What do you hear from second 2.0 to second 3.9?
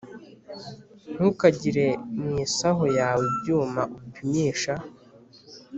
mu isaho yawe ibyuma